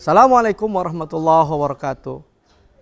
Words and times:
Assalamualaikum 0.00 0.80
warahmatullahi 0.80 1.44
wabarakatuh. 1.44 2.24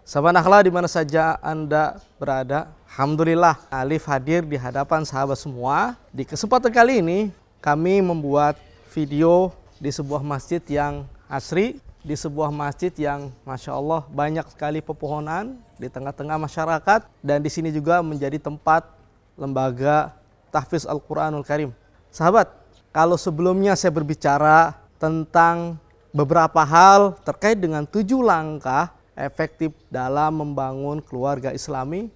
Sahabat 0.06 0.38
akhlak 0.38 0.62
di 0.62 0.70
mana 0.70 0.86
saja 0.86 1.34
Anda 1.42 1.98
berada. 2.14 2.70
Alhamdulillah 2.94 3.58
Alif 3.74 4.06
hadir 4.06 4.46
di 4.46 4.54
hadapan 4.54 5.02
sahabat 5.02 5.34
semua. 5.34 5.98
Di 6.14 6.22
kesempatan 6.22 6.70
kali 6.70 7.02
ini 7.02 7.34
kami 7.58 8.06
membuat 8.06 8.54
video 8.94 9.50
di 9.82 9.90
sebuah 9.90 10.22
masjid 10.22 10.62
yang 10.70 11.10
asri, 11.26 11.82
di 12.06 12.14
sebuah 12.14 12.54
masjid 12.54 12.94
yang 12.94 13.34
Masya 13.42 13.74
Allah 13.74 14.06
banyak 14.14 14.46
sekali 14.54 14.78
pepohonan 14.78 15.58
di 15.74 15.90
tengah-tengah 15.90 16.38
masyarakat 16.38 17.02
dan 17.18 17.42
di 17.42 17.50
sini 17.50 17.74
juga 17.74 17.98
menjadi 17.98 18.38
tempat 18.38 18.86
lembaga 19.34 20.14
tahfiz 20.54 20.86
Al-Quranul 20.86 21.42
Karim. 21.42 21.74
Sahabat, 22.14 22.46
kalau 22.94 23.18
sebelumnya 23.18 23.74
saya 23.74 23.90
berbicara 23.90 24.78
tentang 25.02 25.82
beberapa 26.12 26.64
hal 26.64 27.16
terkait 27.24 27.58
dengan 27.60 27.84
tujuh 27.84 28.24
langkah 28.24 28.92
efektif 29.18 29.74
dalam 29.90 30.40
membangun 30.40 31.02
keluarga 31.02 31.52
islami. 31.52 32.08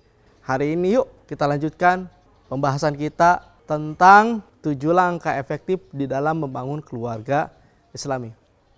Hari 0.42 0.74
ini 0.74 0.98
yuk 0.98 1.10
kita 1.26 1.46
lanjutkan 1.46 2.06
pembahasan 2.46 2.94
kita 2.98 3.42
tentang 3.66 4.42
tujuh 4.62 4.94
langkah 4.94 5.34
efektif 5.38 5.82
di 5.90 6.06
dalam 6.06 6.46
membangun 6.46 6.82
keluarga 6.82 7.50
islami. 7.94 8.34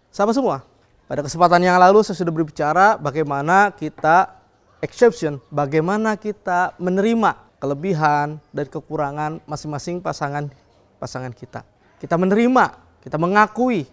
Sahabat 0.08 0.36
semua, 0.36 0.62
pada 1.04 1.20
kesempatan 1.20 1.60
yang 1.60 1.76
lalu 1.76 2.00
saya 2.00 2.16
sudah 2.16 2.32
berbicara 2.32 2.96
bagaimana 2.96 3.72
kita 3.72 4.32
exception, 4.80 5.40
bagaimana 5.52 6.16
kita 6.16 6.76
menerima 6.80 7.36
kelebihan 7.60 8.40
dan 8.52 8.66
kekurangan 8.68 9.40
masing-masing 9.48 10.00
pasangan 10.00 10.52
pasangan 11.00 11.32
kita. 11.32 11.64
Kita 11.96 12.20
menerima, 12.20 12.76
kita 13.00 13.16
mengakui 13.16 13.88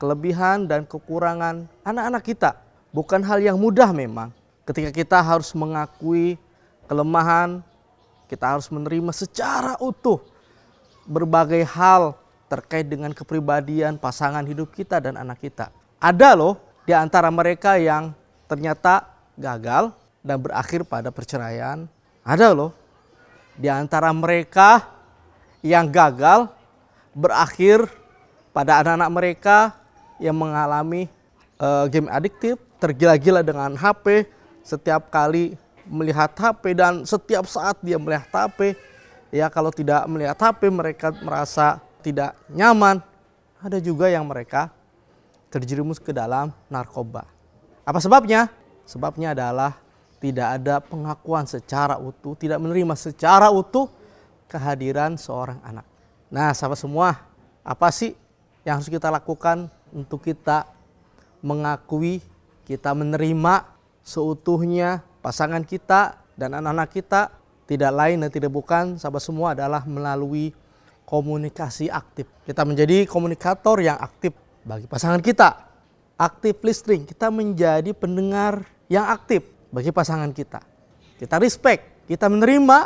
kelebihan 0.00 0.64
dan 0.64 0.88
kekurangan 0.88 1.68
anak-anak 1.84 2.24
kita 2.24 2.56
bukan 2.96 3.20
hal 3.20 3.38
yang 3.44 3.60
mudah 3.60 3.92
memang. 3.92 4.32
Ketika 4.64 4.88
kita 4.94 5.18
harus 5.20 5.52
mengakui 5.52 6.40
kelemahan, 6.88 7.60
kita 8.30 8.56
harus 8.56 8.70
menerima 8.70 9.10
secara 9.12 9.76
utuh 9.82 10.22
berbagai 11.04 11.66
hal 11.66 12.14
terkait 12.46 12.86
dengan 12.86 13.10
kepribadian 13.10 13.98
pasangan 13.98 14.42
hidup 14.46 14.70
kita 14.70 15.02
dan 15.02 15.18
anak 15.18 15.42
kita. 15.42 15.74
Ada 15.98 16.38
loh 16.38 16.58
di 16.86 16.94
antara 16.94 17.28
mereka 17.30 17.76
yang 17.76 18.14
ternyata 18.46 19.06
gagal 19.34 19.90
dan 20.22 20.38
berakhir 20.38 20.86
pada 20.86 21.10
perceraian. 21.10 21.86
Ada 22.22 22.54
loh 22.54 22.70
di 23.58 23.66
antara 23.66 24.14
mereka 24.14 24.86
yang 25.60 25.90
gagal 25.90 26.48
berakhir 27.12 27.90
pada 28.54 28.82
anak-anak 28.82 29.10
mereka 29.10 29.56
yang 30.20 30.36
mengalami 30.36 31.08
uh, 31.56 31.88
game 31.88 32.06
adiktif, 32.12 32.60
tergila-gila 32.78 33.40
dengan 33.40 33.72
HP, 33.74 34.28
setiap 34.62 35.08
kali 35.08 35.56
melihat 35.88 36.30
HP 36.36 36.76
dan 36.76 37.02
setiap 37.08 37.48
saat 37.48 37.80
dia 37.82 37.98
melihat 37.98 38.28
HP, 38.30 38.76
ya 39.34 39.50
kalau 39.50 39.74
tidak 39.74 40.06
melihat 40.06 40.36
HP 40.38 40.70
mereka 40.70 41.10
merasa 41.24 41.80
tidak 42.04 42.36
nyaman. 42.52 43.02
Ada 43.60 43.76
juga 43.76 44.08
yang 44.08 44.24
mereka 44.24 44.72
terjerumus 45.52 46.00
ke 46.00 46.16
dalam 46.16 46.48
narkoba. 46.72 47.28
Apa 47.84 48.00
sebabnya? 48.00 48.48
Sebabnya 48.88 49.36
adalah 49.36 49.76
tidak 50.20 50.48
ada 50.60 50.80
pengakuan 50.80 51.44
secara 51.44 51.96
utuh, 52.00 52.36
tidak 52.36 52.60
menerima 52.60 52.96
secara 52.96 53.52
utuh 53.52 53.88
kehadiran 54.48 55.16
seorang 55.16 55.60
anak. 55.60 55.84
Nah, 56.32 56.52
sahabat 56.54 56.78
semua, 56.78 57.20
apa 57.60 57.88
sih 57.92 58.14
yang 58.64 58.78
harus 58.78 58.88
kita 58.88 59.08
lakukan 59.08 59.68
untuk 59.94 60.24
kita 60.24 60.70
mengakui 61.40 62.20
kita 62.70 62.94
menerima 62.94 63.66
seutuhnya 64.06 65.02
pasangan 65.20 65.66
kita 65.66 66.22
dan 66.38 66.54
anak-anak 66.54 66.90
kita 66.94 67.34
tidak 67.66 67.92
lain 67.94 68.22
dan 68.22 68.30
tidak 68.30 68.50
bukan 68.50 68.98
sahabat 68.98 69.22
semua 69.22 69.54
adalah 69.54 69.82
melalui 69.86 70.54
komunikasi 71.06 71.90
aktif. 71.90 72.30
Kita 72.46 72.62
menjadi 72.62 73.06
komunikator 73.06 73.82
yang 73.82 73.98
aktif 73.98 74.34
bagi 74.62 74.86
pasangan 74.86 75.18
kita. 75.18 75.70
Aktif 76.14 76.62
listening, 76.62 77.06
kita 77.06 77.30
menjadi 77.34 77.90
pendengar 77.90 78.62
yang 78.86 79.10
aktif 79.10 79.42
bagi 79.74 79.90
pasangan 79.90 80.30
kita. 80.30 80.62
Kita 81.18 81.42
respect, 81.42 82.06
kita 82.06 82.30
menerima 82.30 82.78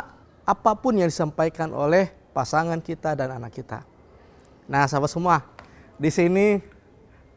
apa 0.45 0.71
pun 0.77 0.97
yang 0.97 1.09
disampaikan 1.09 1.73
oleh 1.73 2.09
pasangan 2.33 2.81
kita 2.81 3.13
dan 3.13 3.37
anak 3.37 3.53
kita. 3.53 3.85
Nah, 4.65 4.89
sahabat 4.89 5.09
semua, 5.09 5.45
di 5.97 6.09
sini 6.09 6.61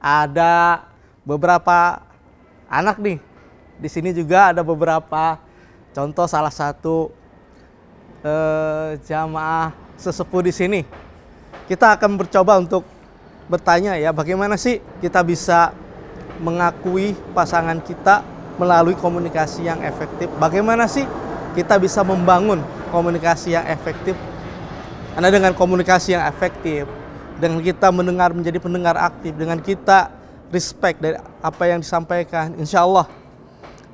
ada 0.02 0.86
beberapa 1.26 2.02
anak 2.70 2.98
nih. 3.02 3.18
Di 3.78 3.88
sini 3.90 4.10
juga 4.10 4.50
ada 4.50 4.62
beberapa 4.66 5.38
contoh 5.94 6.26
salah 6.26 6.50
satu 6.50 7.10
eh, 8.22 8.98
jamaah 9.06 9.74
sesepuh 9.98 10.42
di 10.42 10.52
sini. 10.54 10.80
Kita 11.66 11.94
akan 11.94 12.18
mencoba 12.18 12.58
untuk 12.58 12.82
bertanya 13.48 13.96
ya 13.96 14.12
bagaimana 14.12 14.60
sih 14.60 14.80
kita 15.00 15.24
bisa 15.24 15.72
mengakui 16.38 17.16
pasangan 17.32 17.80
kita 17.82 18.22
melalui 18.58 18.98
komunikasi 18.98 19.66
yang 19.66 19.80
efektif. 19.86 20.26
Bagaimana 20.38 20.90
sih 20.90 21.06
kita 21.54 21.78
bisa 21.78 22.02
membangun 22.02 22.62
komunikasi 22.90 23.54
yang 23.54 23.66
efektif? 23.70 24.14
Karena 25.14 25.30
dengan 25.34 25.52
komunikasi 25.54 26.14
yang 26.14 26.26
efektif, 26.26 26.86
dengan 27.38 27.62
kita 27.62 27.88
mendengar 27.94 28.34
menjadi 28.34 28.58
pendengar 28.58 28.98
aktif, 28.98 29.32
dengan 29.38 29.62
kita 29.62 30.10
respect 30.50 30.98
dari 30.98 31.16
apa 31.38 31.62
yang 31.70 31.80
disampaikan, 31.80 32.52
insya 32.58 32.82
Allah 32.82 33.06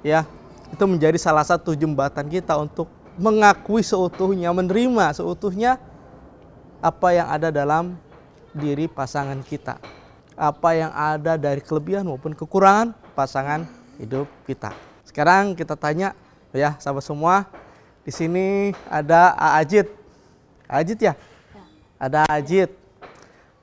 ya 0.01 0.25
itu 0.73 0.85
menjadi 0.89 1.17
salah 1.21 1.45
satu 1.45 1.77
jembatan 1.77 2.27
kita 2.27 2.57
untuk 2.59 2.89
mengakui 3.21 3.85
seutuhnya, 3.85 4.51
menerima 4.51 5.15
seutuhnya 5.15 5.79
apa 6.83 7.09
yang 7.15 7.29
ada 7.31 7.49
dalam 7.55 7.95
diri 8.51 8.91
pasangan 8.91 9.39
kita, 9.45 9.79
apa 10.35 10.71
yang 10.75 10.91
ada 10.91 11.39
dari 11.39 11.63
kelebihan 11.63 12.09
maupun 12.09 12.35
kekurangan 12.35 12.97
pasangan 13.15 13.69
hidup 14.01 14.27
kita. 14.49 14.75
Sekarang 15.07 15.55
kita 15.55 15.79
tanya 15.79 16.17
ya 16.51 16.75
sahabat 16.81 17.05
semua, 17.07 17.47
di 18.03 18.11
sini 18.11 18.75
ada 18.91 19.35
Ajit, 19.57 19.89
Ajit 20.67 20.99
ya? 20.99 21.15
ya. 21.15 21.15
Ada 21.99 22.19
Ajit. 22.29 22.84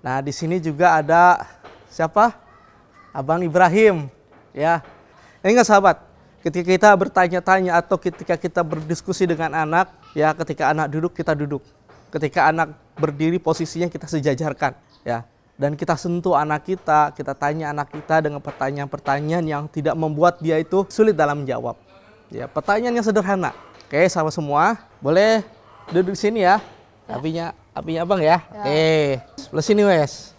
Nah 0.01 0.17
di 0.19 0.34
sini 0.34 0.57
juga 0.57 0.97
ada 0.97 1.45
siapa? 1.89 2.34
Abang 3.13 3.44
Ibrahim, 3.45 4.09
ya. 4.56 4.81
Ingat 5.45 5.67
sahabat, 5.67 5.97
ketika 6.41 6.67
kita 6.73 6.89
bertanya-tanya 6.97 7.78
atau 7.78 8.00
ketika 8.00 8.40
kita 8.40 8.61
berdiskusi 8.66 9.29
dengan 9.29 9.53
anak, 9.53 9.94
ya 10.17 10.34
ketika 10.34 10.73
anak 10.73 10.90
duduk 10.90 11.13
kita 11.13 11.38
duduk. 11.38 11.61
Ketika 12.11 12.50
anak 12.51 12.75
berdiri 12.95 13.38
posisinya 13.38 13.88
kita 13.88 14.07
sejajarkan, 14.07 14.73
ya. 15.06 15.28
Dan 15.59 15.78
kita 15.78 15.94
sentuh 15.94 16.34
anak 16.34 16.66
kita, 16.66 17.13
kita 17.13 17.38
tanya 17.38 17.69
anak 17.69 17.94
kita 17.94 18.25
dengan 18.25 18.41
pertanyaan-pertanyaan 18.41 19.45
yang 19.45 19.63
tidak 19.69 19.94
membuat 19.94 20.41
dia 20.41 20.57
itu 20.57 20.88
sulit 20.90 21.13
dalam 21.13 21.45
menjawab. 21.45 21.78
Ya, 22.34 22.50
pertanyaan 22.50 22.97
yang 22.97 23.06
sederhana. 23.06 23.53
Oke, 23.85 24.01
sahabat 24.09 24.34
semua, 24.34 24.81
boleh 25.03 25.45
duduk 25.91 26.16
di 26.16 26.19
sini 26.19 26.40
ya. 26.41 26.57
ya. 27.06 27.53
Apinya, 27.72 28.04
abang 28.04 28.20
ya. 28.20 28.44
ya. 28.52 28.62
Oke, 28.68 28.92
sebelah 29.40 29.66
sini 29.66 29.82
wes. 29.88 30.36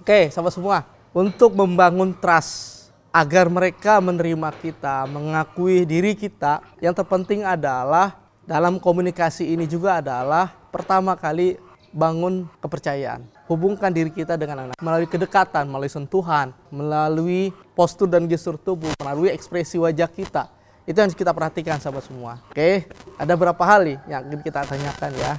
Oke, 0.00 0.32
sahabat 0.32 0.56
semua 0.56 0.88
untuk 1.12 1.52
membangun 1.52 2.16
trust 2.16 2.88
agar 3.12 3.50
mereka 3.50 4.00
menerima 4.00 4.48
kita, 4.56 5.04
mengakui 5.10 5.84
diri 5.84 6.16
kita. 6.16 6.62
Yang 6.80 7.04
terpenting 7.04 7.44
adalah 7.44 8.16
dalam 8.48 8.80
komunikasi 8.80 9.52
ini 9.52 9.68
juga 9.68 10.00
adalah 10.00 10.48
pertama 10.72 11.12
kali 11.12 11.60
bangun 11.90 12.46
kepercayaan. 12.62 13.26
Hubungkan 13.50 13.90
diri 13.90 14.14
kita 14.14 14.38
dengan 14.38 14.70
anak 14.70 14.78
melalui 14.78 15.10
kedekatan, 15.10 15.66
melalui 15.66 15.90
sentuhan, 15.90 16.54
melalui 16.70 17.50
postur 17.74 18.06
dan 18.06 18.30
gestur 18.30 18.54
tubuh, 18.54 18.94
melalui 19.02 19.28
ekspresi 19.34 19.76
wajah 19.76 20.06
kita. 20.06 20.48
Itu 20.86 21.02
yang 21.02 21.10
kita 21.12 21.34
perhatikan 21.34 21.82
sahabat 21.82 22.06
semua. 22.06 22.40
Oke, 22.48 22.88
ada 23.18 23.34
berapa 23.36 23.62
hal 23.66 23.84
nih 23.84 23.98
yang 24.08 24.40
kita 24.40 24.64
tanyakan 24.64 25.12
ya. 25.18 25.32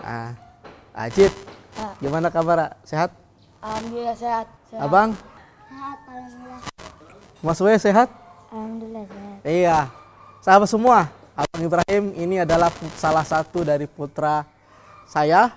Nah, 0.00 0.32
Ajit, 0.96 1.32
gimana 2.00 2.32
kabar? 2.32 2.74
Sehat? 2.88 3.12
Alhamdulillah 3.60 4.16
sehat. 4.16 4.46
sehat. 4.72 4.80
Abang? 4.80 5.10
Sehat, 5.12 5.98
alhamdulillah. 6.08 6.60
Mas 7.44 7.60
Wei 7.60 7.76
sehat? 7.76 8.08
Alhamdulillah 8.48 9.04
sehat. 9.04 9.38
Iya. 9.44 9.78
Sahabat 10.40 10.68
semua, 10.72 11.12
Abang 11.36 11.60
Ibrahim 11.60 12.04
ini 12.16 12.40
adalah 12.40 12.72
salah 12.96 13.24
satu 13.24 13.60
dari 13.60 13.84
putra 13.84 14.48
saya, 15.04 15.52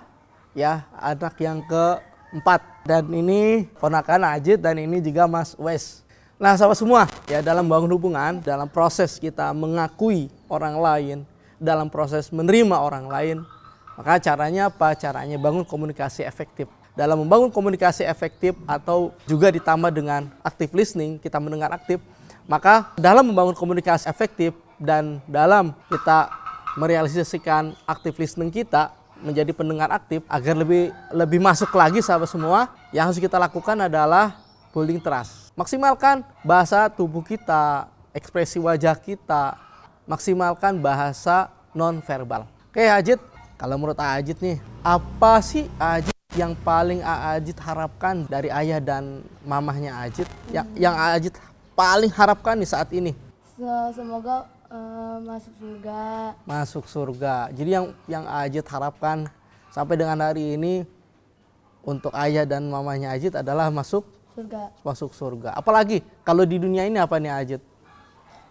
ya 0.52 0.84
anak 1.00 1.40
yang 1.40 1.64
keempat. 1.64 2.84
Dan 2.84 3.08
ini 3.16 3.64
ponakan 3.80 4.28
Ajit 4.28 4.60
dan 4.60 4.76
ini 4.76 5.00
juga 5.00 5.24
Mas 5.24 5.56
Wes. 5.56 6.04
Nah 6.36 6.52
sahabat 6.52 6.76
semua, 6.76 7.08
ya 7.24 7.40
dalam 7.40 7.64
bangun 7.64 7.88
hubungan, 7.96 8.44
dalam 8.44 8.68
proses 8.68 9.16
kita 9.16 9.48
mengakui 9.56 10.28
orang 10.52 10.76
lain, 10.76 11.18
dalam 11.56 11.88
proses 11.88 12.28
menerima 12.28 12.76
orang 12.76 13.08
lain, 13.08 13.36
maka 13.94 14.20
caranya 14.22 14.68
apa? 14.70 14.94
Caranya 14.98 15.38
bangun 15.38 15.66
komunikasi 15.66 16.22
efektif 16.26 16.66
dalam 16.94 17.26
membangun 17.26 17.50
komunikasi 17.50 18.06
efektif 18.06 18.54
atau 18.70 19.10
juga 19.26 19.50
ditambah 19.50 19.90
dengan 19.90 20.30
active 20.46 20.70
listening, 20.78 21.18
kita 21.18 21.42
mendengar 21.42 21.74
aktif, 21.74 21.98
maka 22.46 22.94
dalam 22.94 23.26
membangun 23.26 23.54
komunikasi 23.54 24.06
efektif 24.06 24.54
dan 24.78 25.18
dalam 25.26 25.74
kita 25.90 26.30
merealisasikan 26.78 27.74
active 27.86 28.14
listening 28.18 28.50
kita 28.50 28.94
menjadi 29.22 29.50
pendengar 29.50 29.90
aktif 29.90 30.22
agar 30.30 30.54
lebih 30.54 30.94
lebih 31.10 31.42
masuk 31.42 31.70
lagi 31.74 31.98
sahabat 31.98 32.30
semua, 32.30 32.70
yang 32.94 33.10
harus 33.10 33.18
kita 33.18 33.42
lakukan 33.42 33.74
adalah 33.90 34.38
building 34.70 35.02
trust. 35.02 35.50
Maksimalkan 35.58 36.22
bahasa 36.46 36.86
tubuh 36.90 37.26
kita, 37.26 37.90
ekspresi 38.14 38.62
wajah 38.62 38.94
kita, 38.98 39.58
maksimalkan 40.06 40.78
bahasa 40.78 41.50
non 41.74 41.98
verbal. 42.02 42.46
Oke 42.70 42.86
Ajit, 42.86 43.18
kalau 43.54 43.78
menurut 43.78 43.98
Ajit 44.02 44.34
nih, 44.42 44.58
apa 44.82 45.38
sih 45.38 45.70
Ajit 45.78 46.14
yang 46.34 46.58
paling 46.66 46.98
Ajit 47.06 47.54
harapkan 47.62 48.26
dari 48.26 48.50
ayah 48.50 48.82
dan 48.82 49.22
mamahnya 49.46 49.94
Ajit? 49.94 50.26
Yang, 50.50 50.66
yang 50.74 50.94
Ajit 50.98 51.34
paling 51.78 52.10
harapkan 52.10 52.58
nih 52.58 52.70
saat 52.70 52.90
ini? 52.90 53.14
Semoga 53.94 54.50
uh, 54.66 55.22
masuk 55.22 55.54
surga. 55.62 56.02
Masuk 56.42 56.84
surga. 56.90 57.34
Jadi 57.54 57.70
yang 57.70 57.86
yang 58.10 58.24
Ajit 58.26 58.66
harapkan 58.66 59.30
sampai 59.70 59.94
dengan 59.94 60.18
hari 60.18 60.58
ini 60.58 60.82
untuk 61.86 62.10
ayah 62.18 62.42
dan 62.42 62.66
mamahnya 62.66 63.14
Ajit 63.14 63.38
adalah 63.38 63.70
masuk 63.70 64.02
surga. 64.34 64.74
Masuk 64.82 65.14
surga. 65.14 65.54
Apalagi 65.54 66.02
kalau 66.26 66.42
di 66.42 66.58
dunia 66.58 66.90
ini 66.90 66.98
apa 66.98 67.22
nih 67.22 67.30
Ajit? 67.30 67.62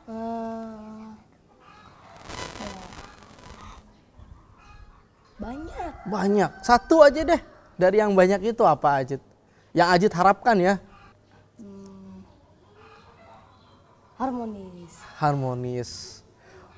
Uh, 0.08 0.63
banyak. 6.08 6.52
Satu 6.64 7.04
aja 7.04 7.22
deh 7.24 7.42
dari 7.80 8.00
yang 8.00 8.14
banyak 8.14 8.54
itu 8.54 8.64
apa 8.64 9.04
Ajit? 9.04 9.22
Yang 9.74 9.88
Ajit 9.90 10.12
harapkan 10.14 10.56
ya? 10.60 10.78
Hmm, 11.58 12.22
harmonis. 14.20 14.94
Harmonis. 15.18 15.92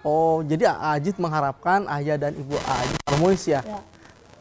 Oh, 0.06 0.45
jadi 0.45 0.69
Ajit 0.69 1.18
mengharapkan 1.18 1.89
ayah 2.00 2.16
dan 2.16 2.38
ibu 2.38 2.56
Ajit 2.56 3.00
harmonis 3.10 3.44
ya? 3.50 3.62
ya. 3.66 3.81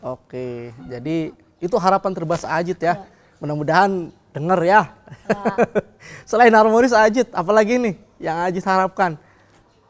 Oke, 0.05 0.77
jadi 0.85 1.33
itu 1.57 1.77
harapan 1.81 2.13
terbesar 2.13 2.61
Ajit 2.61 2.77
ya. 2.77 3.01
ya. 3.01 3.09
Mudah-mudahan 3.41 4.13
denger 4.37 4.61
ya. 4.63 4.81
ya. 5.33 5.43
Selain 6.31 6.53
harmonis 6.53 6.93
Ajit, 6.93 7.33
apalagi 7.33 7.81
nih 7.81 7.95
yang 8.21 8.37
Ajit 8.45 8.63
harapkan 8.63 9.17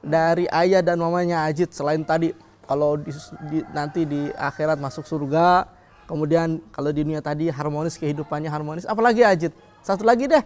dari 0.04 0.46
ayah 0.52 0.84
dan 0.84 1.00
mamanya 1.00 1.48
Ajit 1.48 1.72
selain 1.72 2.04
tadi 2.04 2.30
kalau 2.64 2.96
di, 2.96 3.12
di, 3.52 3.58
nanti 3.72 4.08
di 4.08 4.32
akhirat 4.32 4.80
masuk 4.80 5.04
surga 5.04 5.68
Kemudian 6.04 6.60
kalau 6.68 6.92
di 6.92 7.00
dunia 7.00 7.24
tadi 7.24 7.48
harmonis 7.48 7.96
kehidupannya 7.96 8.52
harmonis. 8.52 8.84
Apalagi 8.84 9.24
Ajit? 9.24 9.56
Satu 9.80 10.04
lagi 10.04 10.28
deh. 10.28 10.44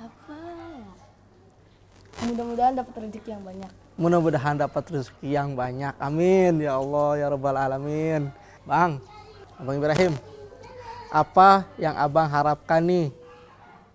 Apa? 0.00 0.36
Mudah-mudahan 2.24 2.72
dapat 2.72 2.94
rezeki 3.04 3.36
yang 3.36 3.44
banyak. 3.44 3.70
Mudah-mudahan 4.00 4.54
dapat 4.56 4.84
rezeki 4.88 5.28
yang 5.28 5.52
banyak. 5.52 5.92
Amin 6.00 6.64
ya 6.64 6.80
Allah 6.80 7.20
ya 7.20 7.26
Rabbal 7.28 7.56
alamin. 7.56 8.32
Bang, 8.64 8.96
Abang 9.60 9.76
Ibrahim. 9.76 10.12
Apa 11.12 11.68
yang 11.76 11.94
Abang 12.00 12.26
harapkan 12.32 12.80
nih 12.80 13.12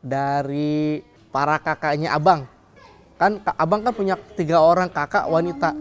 dari 0.05 1.01
para 1.33 1.57
kakaknya 1.57 2.13
Abang? 2.13 2.45
Kan 3.17 3.41
Abang 3.57 3.81
kan 3.81 3.97
punya 3.97 4.13
tiga 4.37 4.61
orang 4.61 4.93
kakak 4.93 5.25
wanita 5.25 5.73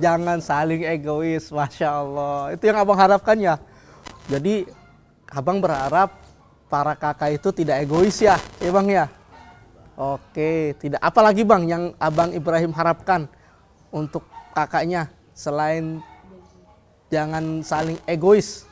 jangan 0.00 0.38
saling 0.40 0.86
egois, 0.86 1.50
masya 1.52 2.00
Allah. 2.00 2.54
Itu 2.54 2.68
yang 2.68 2.78
abang 2.80 2.96
harapkan 2.96 3.36
ya. 3.36 3.58
Jadi 4.30 4.68
abang 5.28 5.58
berharap 5.58 6.12
para 6.72 6.96
kakak 6.96 7.36
itu 7.36 7.48
tidak 7.52 7.84
egois 7.84 8.16
ya, 8.22 8.40
ya 8.62 8.70
bang 8.72 8.88
ya. 8.88 9.06
Oke, 9.92 10.72
tidak. 10.80 11.00
Apalagi 11.04 11.44
bang 11.44 11.62
yang 11.68 11.84
abang 12.00 12.32
Ibrahim 12.32 12.72
harapkan 12.72 13.28
untuk 13.92 14.24
kakaknya 14.56 15.12
selain 15.36 16.00
jangan 17.12 17.60
saling 17.60 18.00
egois. 18.08 18.64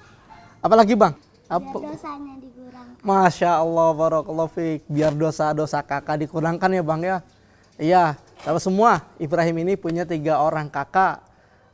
Apalagi 0.64 0.96
bang? 0.96 1.12
Apa? 1.50 1.76
Biar 1.76 1.92
dosanya 1.92 2.34
dikurangkan. 2.40 3.04
Masya 3.04 3.50
Allah, 3.60 3.88
barakallahu 3.92 4.50
fiq. 4.54 4.80
Biar 4.88 5.12
dosa-dosa 5.12 5.84
kakak 5.84 6.24
dikurangkan 6.24 6.70
ya 6.72 6.82
bang 6.84 7.00
ya. 7.04 7.16
Iya, 7.80 8.04
Sahabat 8.40 8.64
semua, 8.64 9.04
Ibrahim 9.20 9.68
ini 9.68 9.76
punya 9.76 10.08
tiga 10.08 10.40
orang 10.40 10.72
kakak, 10.72 11.20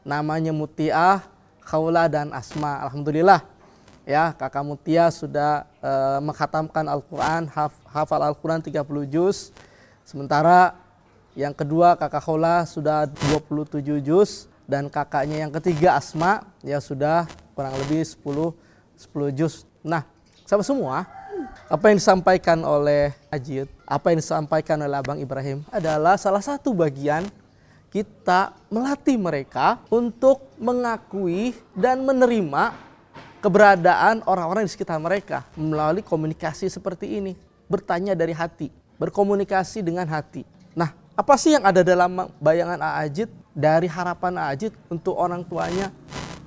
namanya 0.02 0.50
Mutiah, 0.50 1.22
Khawla 1.62 2.10
dan 2.10 2.34
Asma. 2.34 2.82
Alhamdulillah, 2.82 3.46
ya 4.02 4.34
kakak 4.34 4.66
Mutia 4.66 5.06
sudah 5.14 5.62
uh, 5.78 6.18
menghatamkan 6.18 6.82
Al-Quran, 6.90 7.46
haf, 7.54 7.70
hafal 7.86 8.18
Al-Quran 8.18 8.58
30 8.58 8.82
juz. 9.06 9.54
Sementara 10.02 10.74
yang 11.38 11.54
kedua 11.54 11.94
kakak 11.94 12.26
Khawla 12.26 12.66
sudah 12.66 13.06
27 13.30 14.02
juz 14.02 14.50
dan 14.66 14.90
kakaknya 14.90 15.46
yang 15.46 15.54
ketiga 15.54 15.94
Asma 15.94 16.50
ya 16.66 16.82
sudah 16.82 17.30
kurang 17.54 17.78
lebih 17.78 18.02
10 18.02 18.26
10 19.06 19.38
juz. 19.38 19.62
Nah, 19.86 20.02
sahabat 20.42 20.66
semua, 20.66 21.06
apa 21.66 21.90
yang 21.90 21.98
disampaikan 21.98 22.58
oleh 22.62 23.10
Ajid, 23.32 23.66
apa 23.88 24.12
yang 24.12 24.18
disampaikan 24.22 24.78
oleh 24.78 24.96
Abang 24.96 25.18
Ibrahim 25.18 25.66
adalah 25.72 26.14
salah 26.20 26.44
satu 26.44 26.76
bagian 26.76 27.26
kita 27.90 28.52
melatih 28.68 29.16
mereka 29.16 29.80
untuk 29.88 30.44
mengakui 30.60 31.56
dan 31.72 32.04
menerima 32.04 32.76
keberadaan 33.40 34.26
orang-orang 34.26 34.66
di 34.66 34.70
sekitar 34.74 35.00
mereka 35.00 35.46
melalui 35.56 36.02
komunikasi 36.02 36.68
seperti 36.68 37.18
ini. 37.18 37.32
Bertanya 37.66 38.14
dari 38.14 38.36
hati, 38.36 38.70
berkomunikasi 39.00 39.82
dengan 39.82 40.06
hati. 40.06 40.46
Nah, 40.76 40.94
apa 41.16 41.34
sih 41.40 41.56
yang 41.56 41.64
ada 41.64 41.80
dalam 41.80 42.28
bayangan 42.38 42.78
Ajid 43.00 43.32
dari 43.56 43.88
harapan 43.88 44.38
Ajid 44.52 44.76
untuk 44.92 45.16
orang 45.16 45.40
tuanya 45.42 45.88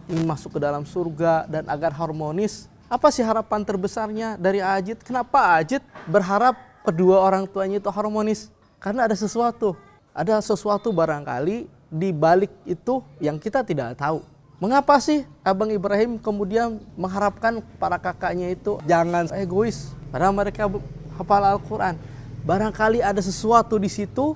ingin 0.05 0.25
masuk 0.25 0.57
ke 0.57 0.59
dalam 0.61 0.85
surga 0.85 1.49
dan 1.49 1.65
agar 1.69 1.93
harmonis 1.93 2.69
apa 2.89 3.13
sih 3.13 3.21
harapan 3.21 3.61
terbesarnya 3.61 4.35
dari 4.41 4.65
Ajit? 4.65 5.05
Kenapa 5.05 5.61
Ajit 5.61 5.85
berharap 6.09 6.57
kedua 6.81 7.21
orang 7.21 7.45
tuanya 7.45 7.77
itu 7.77 7.87
harmonis? 7.93 8.49
Karena 8.81 9.05
ada 9.05 9.13
sesuatu. 9.13 9.77
Ada 10.09 10.41
sesuatu 10.41 10.89
barangkali 10.89 11.69
di 11.93 12.09
balik 12.09 12.49
itu 12.65 13.05
yang 13.21 13.37
kita 13.37 13.61
tidak 13.61 13.93
tahu. 13.93 14.25
Mengapa 14.57 14.97
sih 14.99 15.23
Abang 15.45 15.69
Ibrahim 15.71 16.19
kemudian 16.19 16.81
mengharapkan 16.97 17.63
para 17.77 17.95
kakaknya 17.95 18.51
itu 18.51 18.81
jangan 18.83 19.29
egois? 19.37 19.93
Padahal 20.09 20.33
mereka 20.33 20.67
hafal 21.15 21.45
Al-Quran. 21.45 21.95
Barangkali 22.43 23.05
ada 23.05 23.21
sesuatu 23.21 23.77
di 23.77 23.87
situ 23.87 24.33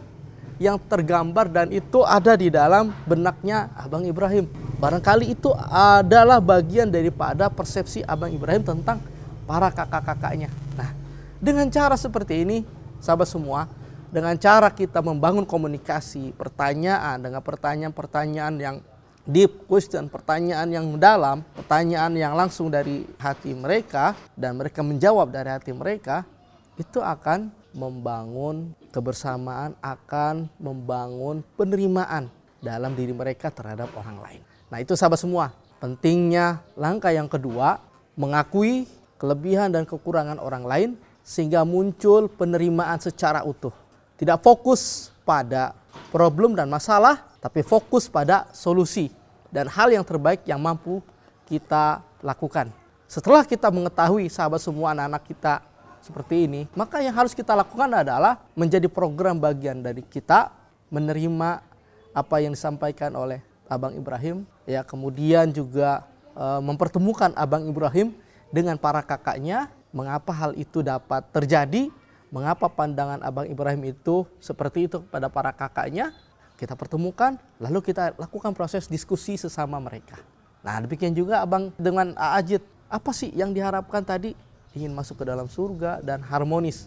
yang 0.61 0.77
tergambar 0.77 1.49
dan 1.49 1.73
itu 1.73 2.05
ada 2.05 2.37
di 2.37 2.53
dalam 2.53 2.93
benaknya 3.09 3.73
Abang 3.73 4.05
Ibrahim. 4.05 4.45
Barangkali 4.83 5.31
itu 5.31 5.47
adalah 5.71 6.43
bagian 6.43 6.91
daripada 6.91 7.47
persepsi 7.47 8.03
Abang 8.03 8.35
Ibrahim 8.35 8.67
tentang 8.67 8.99
para 9.47 9.71
kakak-kakaknya. 9.71 10.51
Nah, 10.75 10.91
dengan 11.39 11.71
cara 11.71 11.95
seperti 11.95 12.43
ini, 12.43 12.67
sahabat 12.99 13.31
semua, 13.31 13.71
dengan 14.11 14.35
cara 14.35 14.67
kita 14.67 14.99
membangun 14.99 15.47
komunikasi, 15.47 16.35
pertanyaan 16.35 17.15
dengan 17.15 17.39
pertanyaan-pertanyaan 17.39 18.55
yang 18.59 18.75
deep 19.23 19.63
question, 19.71 20.11
pertanyaan 20.11 20.67
yang 20.67 20.83
mendalam, 20.83 21.47
pertanyaan 21.55 22.11
yang 22.19 22.35
langsung 22.35 22.67
dari 22.67 23.07
hati 23.15 23.55
mereka 23.55 24.19
dan 24.35 24.59
mereka 24.59 24.83
menjawab 24.83 25.31
dari 25.31 25.47
hati 25.47 25.71
mereka, 25.71 26.27
itu 26.75 26.99
akan 26.99 27.47
membangun 27.71 28.75
kebersamaan, 28.91 29.79
akan 29.79 30.51
membangun 30.59 31.39
penerimaan 31.55 32.27
dalam 32.59 32.91
diri 32.99 33.15
mereka 33.15 33.47
terhadap 33.47 33.87
orang 33.95 34.19
lain. 34.19 34.43
Nah 34.73 34.81
itu 34.81 34.97
sahabat 34.97 35.21
semua, 35.21 35.53
pentingnya 35.77 36.65
langkah 36.73 37.13
yang 37.13 37.29
kedua 37.29 37.77
mengakui 38.17 38.89
kelebihan 39.21 39.69
dan 39.69 39.85
kekurangan 39.85 40.41
orang 40.41 40.65
lain 40.65 40.89
sehingga 41.21 41.61
muncul 41.61 42.25
penerimaan 42.25 42.97
secara 42.97 43.45
utuh. 43.45 43.69
Tidak 44.17 44.41
fokus 44.41 45.13
pada 45.21 45.77
problem 46.09 46.57
dan 46.57 46.65
masalah, 46.73 47.21
tapi 47.37 47.61
fokus 47.61 48.09
pada 48.09 48.49
solusi 48.49 49.13
dan 49.53 49.69
hal 49.69 49.93
yang 49.93 50.01
terbaik 50.01 50.41
yang 50.49 50.57
mampu 50.57 51.05
kita 51.45 52.01
lakukan. 52.25 52.73
Setelah 53.05 53.45
kita 53.45 53.69
mengetahui 53.69 54.25
sahabat 54.25 54.57
semua 54.57 54.97
anak-anak 54.97 55.21
kita 55.29 55.61
seperti 56.01 56.49
ini, 56.49 56.65
maka 56.73 56.97
yang 56.97 57.13
harus 57.13 57.37
kita 57.37 57.53
lakukan 57.53 57.93
adalah 57.93 58.41
menjadi 58.57 58.89
program 58.89 59.37
bagian 59.37 59.85
dari 59.85 60.01
kita 60.01 60.49
menerima 60.89 61.61
apa 62.09 62.35
yang 62.41 62.57
disampaikan 62.57 63.13
oleh 63.13 63.52
Abang 63.73 63.93
Ibrahim 63.97 64.45
ya 64.69 64.85
kemudian 64.85 65.49
juga 65.49 66.05
e, 66.37 66.45
mempertemukan 66.61 67.33
Abang 67.33 67.65
Ibrahim 67.65 68.13
dengan 68.53 68.77
para 68.77 69.01
kakaknya 69.01 69.67
mengapa 69.89 70.29
hal 70.33 70.51
itu 70.53 70.85
dapat 70.85 71.25
terjadi 71.33 71.89
mengapa 72.29 72.69
pandangan 72.69 73.21
Abang 73.25 73.49
Ibrahim 73.49 73.93
itu 73.93 74.25
seperti 74.37 74.85
itu 74.89 75.01
pada 75.09 75.29
para 75.29 75.49
kakaknya 75.49 76.13
kita 76.57 76.77
pertemukan 76.77 77.41
lalu 77.57 77.81
kita 77.81 78.13
lakukan 78.15 78.53
proses 78.53 78.85
diskusi 78.85 79.35
sesama 79.35 79.81
mereka 79.81 80.21
nah 80.61 80.77
demikian 80.79 81.11
juga 81.17 81.41
Abang 81.41 81.73
dengan 81.75 82.13
Ajit 82.15 82.63
Apa 82.93 83.09
sih 83.09 83.33
yang 83.33 83.57
diharapkan 83.57 84.05
tadi? 84.05 84.37
Ingin 84.77 84.93
masuk 84.93 85.21
ke 85.21 85.25
dalam 85.25 85.49
surga 85.49 85.97
dan 86.05 86.21
harmonis. 86.21 86.85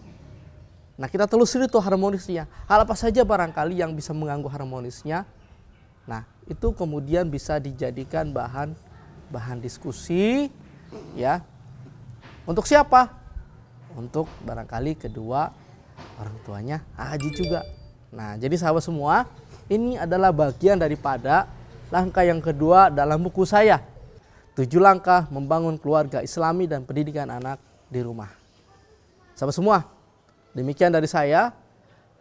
Nah 0.94 1.10
kita 1.10 1.26
telusuri 1.26 1.66
itu 1.66 1.76
harmonisnya. 1.82 2.46
Hal 2.70 2.86
apa 2.86 2.94
saja 2.94 3.26
barangkali 3.26 3.82
yang 3.82 3.90
bisa 3.90 4.14
mengganggu 4.14 4.46
harmonisnya. 4.46 5.26
Itu 6.46 6.72
kemudian 6.72 7.26
bisa 7.26 7.58
dijadikan 7.58 8.30
bahan 8.30 8.74
bahan 9.30 9.58
diskusi 9.58 10.50
ya. 11.18 11.42
Untuk 12.46 12.64
siapa? 12.64 13.10
Untuk 13.98 14.30
barangkali 14.46 14.94
kedua 14.96 15.50
orang 16.20 16.36
tuanya 16.46 16.78
haji 16.94 17.30
juga. 17.34 17.66
Nah 18.14 18.38
jadi 18.38 18.54
sahabat 18.54 18.86
semua 18.86 19.26
ini 19.66 19.98
adalah 19.98 20.30
bagian 20.30 20.78
daripada 20.78 21.50
langkah 21.90 22.22
yang 22.22 22.38
kedua 22.38 22.88
dalam 22.88 23.18
buku 23.22 23.42
saya. 23.42 23.82
Tujuh 24.54 24.80
langkah 24.80 25.28
membangun 25.28 25.76
keluarga 25.76 26.24
islami 26.24 26.64
dan 26.64 26.86
pendidikan 26.86 27.28
anak 27.28 27.60
di 27.92 28.00
rumah. 28.00 28.32
Sahabat 29.36 29.52
semua, 29.52 29.78
Demikian 30.56 30.88
dari 30.88 31.04
saya. 31.04 31.52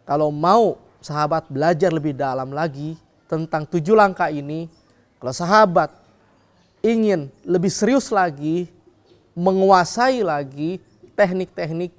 Kalau 0.04 0.28
mau 0.28 0.76
sahabat 1.00 1.48
belajar 1.48 1.88
lebih 1.88 2.12
dalam 2.12 2.52
lagi 2.52 3.00
tentang 3.26 3.66
tujuh 3.66 3.94
langkah 3.94 4.30
ini, 4.30 4.70
kalau 5.18 5.34
sahabat 5.34 5.90
ingin 6.82 7.30
lebih 7.42 7.70
serius 7.70 8.14
lagi, 8.14 8.70
menguasai 9.36 10.22
lagi 10.24 10.78
teknik-teknik, 11.18 11.92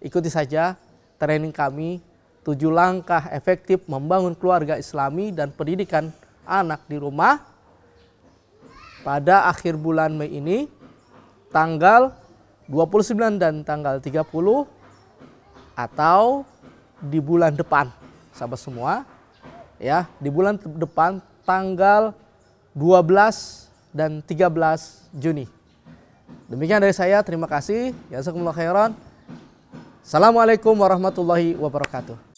ikuti 0.00 0.30
saja 0.30 0.76
training 1.16 1.52
kami 1.52 1.98
tujuh 2.46 2.70
langkah 2.70 3.26
efektif 3.34 3.82
membangun 3.90 4.36
keluarga 4.38 4.78
islami 4.78 5.34
dan 5.34 5.50
pendidikan 5.50 6.14
anak 6.46 6.86
di 6.86 6.94
rumah. 6.94 7.42
Pada 9.02 9.50
akhir 9.50 9.78
bulan 9.78 10.14
Mei 10.14 10.30
ini 10.30 10.66
tanggal 11.50 12.14
29 12.70 13.38
dan 13.38 13.62
tanggal 13.62 14.02
30 14.02 14.22
atau 15.78 16.42
di 16.98 17.22
bulan 17.22 17.54
depan 17.54 17.86
sahabat 18.34 18.58
semua 18.58 19.06
ya 19.80 20.08
di 20.20 20.28
bulan 20.32 20.56
depan 20.58 21.20
tanggal 21.46 22.12
12 22.76 23.66
dan 23.96 24.20
13 24.20 25.16
Juni. 25.16 25.48
Demikian 26.46 26.78
dari 26.78 26.94
saya, 26.94 27.24
terima 27.24 27.48
kasih. 27.48 27.96
Jazakumullah 28.12 28.54
khairan. 28.54 28.92
Assalamualaikum 30.04 30.78
warahmatullahi 30.78 31.58
wabarakatuh. 31.58 32.35